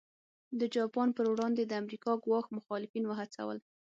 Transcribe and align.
د 0.59 0.61
جاپان 0.75 1.07
پر 1.17 1.25
وړاندې 1.31 1.63
د 1.65 1.71
امریکا 1.81 2.11
ګواښ 2.25 2.45
مخالفین 2.57 3.03
وهڅول. 3.07 3.57